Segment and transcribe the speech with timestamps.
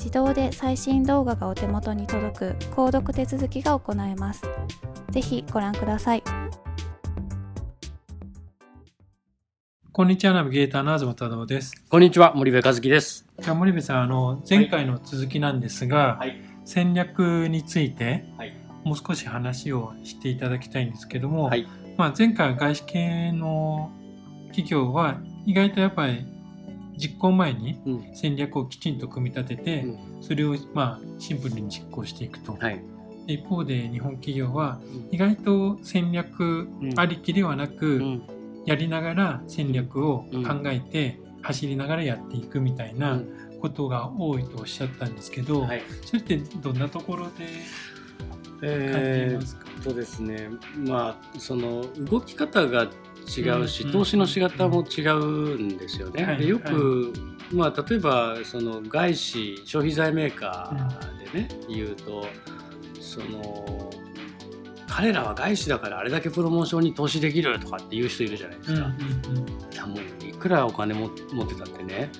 [0.00, 4.42] 自動で最新動画がお手元に届く購読手続きが行えます。
[5.10, 6.22] ぜひご覧ください。
[9.92, 11.84] こんにちは、ナビゲーターの東忠夫です。
[11.90, 13.26] こんにちは、森部和樹です。
[13.38, 18.24] じゃあ森部さん、あの、前回の続きなんですが、はい、戦略について、
[18.84, 21.68] もう少し話をしていただきたいんですけども、はい、
[21.98, 23.92] まあ、前回は外資系の
[24.46, 26.24] 企業は意外とやっぱり
[27.00, 27.80] 実行前に
[28.14, 29.86] 戦略をきちんと組み立てて、
[30.20, 32.52] それをまあシンプルに実行していくと。
[32.52, 32.82] はい、
[33.26, 38.20] 一方で日本企業は意外と戦略ありきではなく、
[38.66, 43.20] やりながら戦略を考えて走りながらやっていくみたいな
[43.60, 45.66] ことが多いとおっしゃったんですけど、
[46.04, 47.30] それってどんなところで
[48.62, 50.50] えー、とですね。
[50.76, 52.88] まあその動き方が
[53.28, 56.36] 違うし、投資の仕方も違うんですよね。
[56.38, 57.12] でよく、
[57.52, 62.26] まあ、例えばその外資消費財メーカーでね、言うと
[63.00, 63.90] その
[64.88, 68.80] 彼らは外資だからあれだけプロモーションに投資できるとかっていう人いるじゃないですか。
[69.72, 72.10] いやもういくらお金も持ってたってね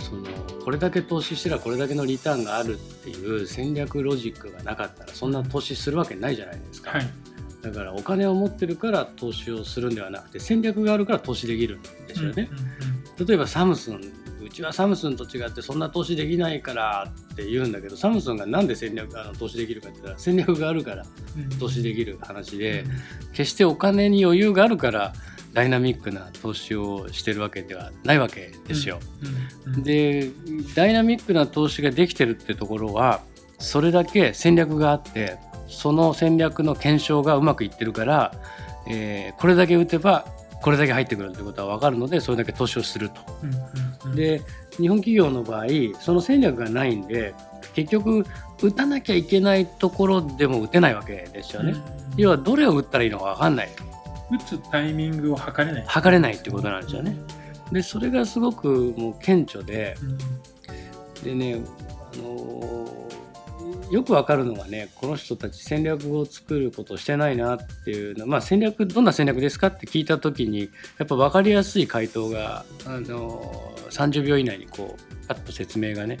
[0.00, 0.24] その
[0.64, 6.90] これだけ投資したらこれだけのリターンがあるっていう戦略ロジックがなかったらそんな投資するわけないじゃないですか。
[6.90, 7.10] はい
[7.70, 12.48] だからお金を持ってるから投資をするんではなくて戦略があるから投資できるんですよね。
[13.26, 14.00] 例えばサムスン
[14.40, 21.04] うちはサムスンと違ってそんな投資できないからって言うんだけどサムスンがなんで戦略あの投資できるかって言ったら戦略があるから
[21.58, 22.84] 投資できる話で、
[23.32, 25.12] 決してお金に余裕があるから
[25.52, 29.00] ダイナミックな投資をしてるわけではないわけですよ。
[29.82, 30.30] で
[30.74, 33.22] ダイナミックな投資ができてるってところは
[33.58, 35.36] それだけ戦略があって
[35.68, 38.32] その戦略の検証がうまくいってるから、
[38.88, 40.24] えー、これだけ打てば
[40.60, 43.20] これだけ入ってくるってことは分かるのでそれだけ投資をすると。
[43.42, 44.42] うんうん、で
[44.78, 45.66] 日本企業の場合
[46.00, 47.34] その戦略がないんで
[47.74, 48.24] 結局
[48.62, 51.72] 打たなきゃいけないところでも打てないわけですよね。
[51.72, 51.82] うん、
[52.16, 53.68] 要はどれを打ったらいいのか分かんない。
[54.30, 57.16] 打つタイミングを測れない、測れないってことなんですよね。
[57.72, 59.96] でそれがすごくもう顕著で、
[61.22, 61.60] でね
[62.14, 62.87] あのー
[63.90, 76.18] よくわかるのはねこの人たち戦略を作ることをしてないなっていうのまあ戦略どんな戦略ですかって聞いた時にやっぱ分かりやすい回答があの30秒以内にこうパッと説明がね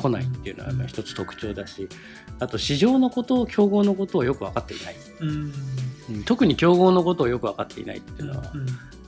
[0.00, 1.88] 来ないっていうのは一つ特徴だし
[2.40, 4.96] あと市場のことを競合のことをよく分かっていない、
[6.08, 8.52] うん、特に競合のことをよく分かっていないっていうのは、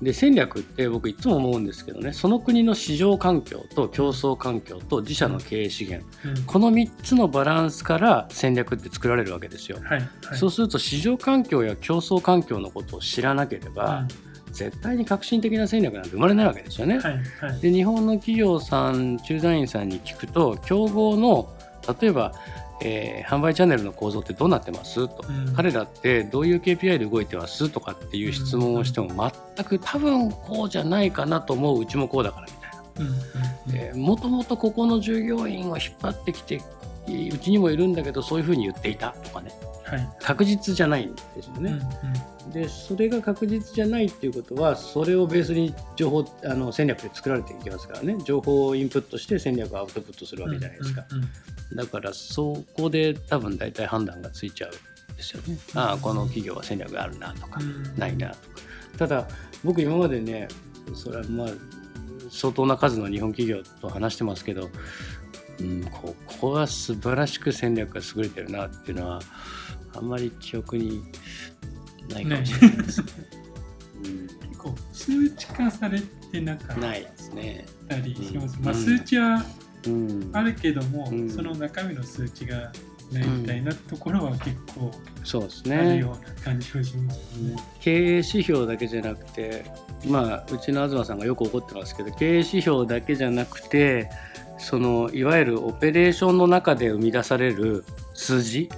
[0.02, 14.06] で戦略って僕いつも思うんですけどねその国の市場環境と競争環境と自社の経営資源、うん、この3つのバランスから戦略って作られるわけですよ、はいはい、そうすると市場環境や競争環境のことを知らなければ、
[14.46, 21.52] うん、絶対に革新的な戦略なんて生まれないわけですよね、はいはい、で日本の企業さん駐在員さんに聞くと競合の
[22.00, 22.32] 例えば
[22.82, 25.06] えー、販売チャンネルの構造ってどうなってます？
[25.08, 27.68] と、うん、彼らってどういう KPI で動いてます？
[27.68, 31.80] とかっていう質問をしても全く多分こうじゃないかなと思う。
[31.80, 32.60] うちもこうだからみたい
[33.92, 33.96] な。
[33.96, 36.60] もともとここの従業員を引っ張ってきて
[37.32, 39.52] うちにもいるんだけどそういうふうに言っていたとかね、
[39.84, 41.80] はい、確実じゃないんですよね。
[42.42, 51.04] うんうん、でそれが確実じゃないっていうことはそれをベースに情報あの戦略で作られていきますからね情報をインプットして戦略をアウトプットするわけじゃないですか。
[51.10, 51.24] うんうん
[51.70, 55.58] うん、だからそこで多分大体判断がついちゃうんですよね。
[55.74, 57.60] ああこの企業は戦略があるなとか、
[57.96, 58.40] ないなとか。
[58.98, 59.28] ただ
[59.64, 60.48] 僕今までね
[60.94, 61.48] それはまあ
[62.30, 64.70] 相当な数の日本企業と話してますけど
[65.60, 69.20] うん、ここが素晴らしく戦略が優れてるなっていうのは
[69.94, 71.02] あんまり記憶に
[72.08, 73.06] ないかもしれないですね。
[74.04, 77.66] うん、結構数値化されてなかったないですね。
[77.88, 78.58] たりします。
[78.58, 79.44] うん、まあ、数値は
[80.32, 82.72] あるけども、うん、その中身の数値が
[83.12, 84.90] ないみたいなところは結構
[85.24, 85.76] そうですね。
[85.76, 87.56] あるような感じがしますね。
[87.80, 89.64] 経営指標だけじゃなくて、
[90.06, 94.10] まあうちの東さんがよく怒ってますけど、経営指標だけじゃなくて。
[94.62, 98.68] そのいわゆるオペレーションの中で生み出される数字、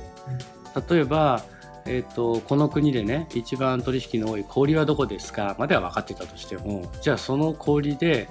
[0.88, 1.43] 例えば、
[1.87, 5.56] えーと、この国でね一番取引の多い氷はどこですか？
[5.58, 8.29] までは分かってたとしてもじゃあその氷で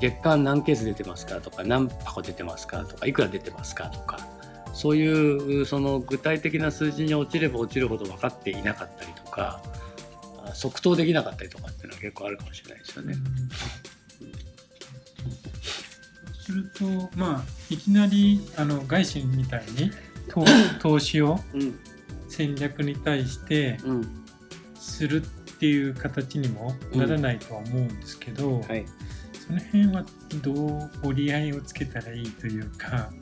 [0.00, 1.40] 月間何ケース出てますか？
[1.40, 2.84] とか何箱出てますか？
[2.84, 3.88] とかいくら出てますか？
[3.88, 4.20] とか
[4.82, 9.62] そういうその具体的な数字に落ちれば落ちるほど分かっていなかったりとか
[10.54, 13.14] 即答できなかったりとかっていうのは結構あるかもしれないですよね。
[16.32, 16.84] すると
[17.16, 19.92] まあいきなりあの外資みたいに
[20.80, 21.38] 投資を
[22.28, 23.78] 戦略に対して
[24.74, 25.26] するっ
[25.60, 28.84] ていう形にもならないとは思うんですけど、うんはい、
[29.46, 30.04] その辺は
[30.42, 33.12] どう折り合いをつけたらいいというか、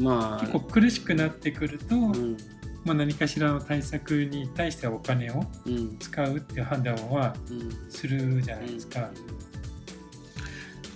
[0.00, 2.36] まあ、結構苦しくなってくると、うん、
[2.84, 5.44] まあ、何かしらの対策に対してお金を
[5.98, 7.34] 使うっていう判断は
[7.88, 9.10] するじゃないですか。
[9.30, 9.48] うん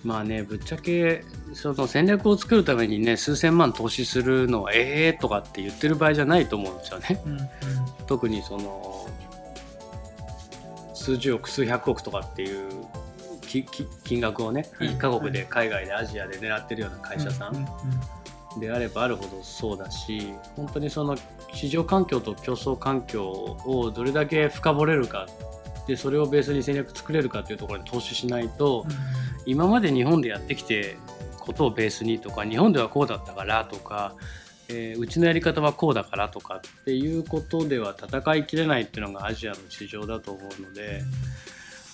[0.04, 7.22] まあねぶっちゃけその戦略を作るためにね数千万投資するのはええー、とかって言ってる場合じゃないと思うんですよね。
[7.24, 7.48] うんうん、
[8.06, 9.08] 特にその
[10.94, 12.68] 数十億数百億とかっていう
[14.04, 17.66] 金額をね1カ国で海外でアジアで狙ってるような会社さん
[18.58, 21.16] であればあるほどそうだし本当にその
[21.52, 25.26] 市場環境と競争環境をどれだけ深掘れるか
[25.86, 28.96] でそれをベースに戦略作れるかというところに投資しないと、うん。
[29.46, 30.96] 今まで日本でやってきて
[31.40, 34.14] ことをベースにとか日本ではこうだったからとか、
[34.68, 41.02] えー、うちのやり方はこうだからとかっていうことでは戦いきれないっていうのがアジアの市場だと思うので、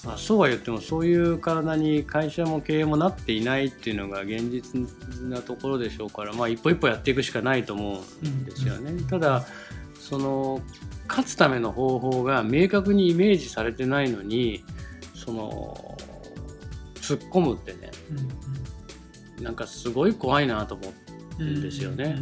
[0.08, 4.80] まあ、そうは言ってもそういう体に会社も経営もなっていないっていうのが現実
[5.24, 9.02] なところでしょうから、まあ、一歩一歩やっていくしかないと思うんですよね。
[9.02, 9.44] ただ
[10.00, 10.62] その
[11.08, 14.64] 勝つための方法が明確にイメージされてないのに
[15.14, 15.98] その
[16.94, 17.90] 突っ込むってね、
[19.36, 20.90] うん、なんかすごい怖いなと思
[21.38, 22.16] うんですよね。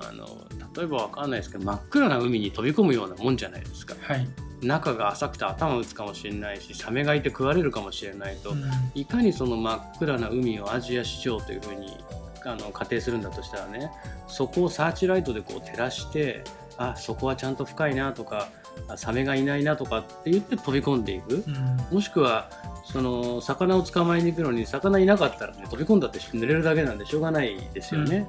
[0.00, 0.28] あの
[0.76, 3.96] 例えばわかんないですけど真っ暗な海に飛び込むようなもんじゃないですか。
[4.00, 4.28] はい
[4.62, 8.62] 中が浅くて頭打つかもしれないしサメがいて食われるかもしれないと、うん、
[8.94, 11.96] いかにその真っ暗な海をアジア市場というふうに
[12.44, 13.90] あの仮定するんだとしたらね
[14.26, 16.44] そこをサーチライトでこう照らして
[16.76, 18.48] あそこはちゃんと深いなとか
[18.96, 22.50] サメがいないなとかって言って飛び込んでいく、うん、もしくは
[22.84, 28.28] その魚を捕まえに行くのに魚いなかったら、ね、飛び込んだって濡れるだけなんでしょうがないですよね、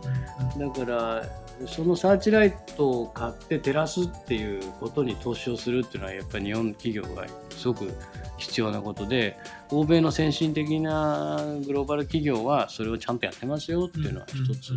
[0.57, 1.23] だから
[1.67, 7.93] そのサーチライトを買って照らすっていうことに投資をするっていうのはやっぱり日本企業がすごく
[8.37, 9.37] 必要なことで
[9.69, 14.73] 欧米の先進的なグローバル企業はそれをちゃんとやってますよっていうのは一つ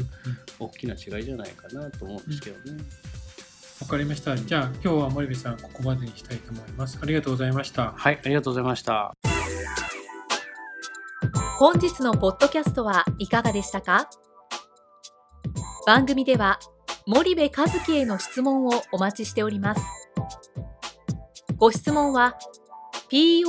[0.59, 2.83] 大きな違いじゃないかなと思うんですけどね。
[3.81, 4.37] わかりました。
[4.37, 6.99] じゃあ今日は森部さんここまでにしたいと思います。
[7.01, 7.93] ありがとうございました。
[7.97, 9.15] はい、ありがとうございました。
[11.59, 14.11] 本日のポッドキャストはいかがでしたか？
[15.87, 16.59] 番組では
[17.07, 19.83] 森部和樹への質問をお待ちしております。
[21.57, 22.37] ご質問は
[23.11, 23.49] podcast